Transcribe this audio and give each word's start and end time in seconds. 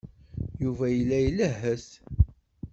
Yuba 0.63 0.85
yella 0.95 1.17
ilehhet. 1.27 1.87